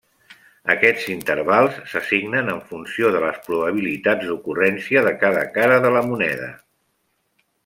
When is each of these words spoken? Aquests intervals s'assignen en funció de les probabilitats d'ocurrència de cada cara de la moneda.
Aquests 0.75 1.03
intervals 1.15 1.77
s'assignen 1.91 2.49
en 2.53 2.63
funció 2.71 3.11
de 3.17 3.21
les 3.27 3.37
probabilitats 3.49 4.27
d'ocurrència 4.33 5.05
de 5.09 5.15
cada 5.27 5.45
cara 5.59 5.79
de 5.89 5.93
la 5.99 6.03
moneda. 6.13 6.51